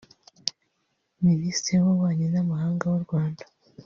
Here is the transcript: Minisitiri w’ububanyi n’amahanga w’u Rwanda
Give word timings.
Minisitiri 1.25 1.75
w’ububanyi 1.83 2.27
n’amahanga 2.29 2.83
w’u 2.91 3.01
Rwanda 3.05 3.43